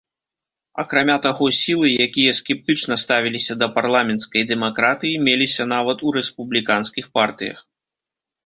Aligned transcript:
Акрамя 0.83 1.17
таго 1.25 1.45
сілы, 1.57 1.87
якія 2.05 2.31
скептычна 2.39 2.97
ставіліся 3.03 3.53
да 3.65 3.69
парламенцкай 3.75 4.49
дэмакратыі, 4.53 5.21
меліся 5.29 5.63
нават 5.75 5.97
у 6.09 6.17
рэспубліканскіх 6.19 7.05
партыях. 7.21 7.57